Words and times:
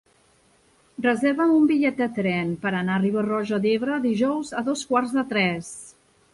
Reserva'm 1.05 1.51
un 1.57 1.67
bitllet 1.73 2.01
de 2.05 2.07
tren 2.15 2.55
per 2.65 2.73
anar 2.79 2.97
a 2.97 3.03
Riba-roja 3.05 3.63
d'Ebre 3.69 4.01
dijous 4.09 4.53
a 4.63 4.67
dos 4.73 4.85
quarts 4.93 5.17
de 5.23 5.29
tres. 5.37 5.73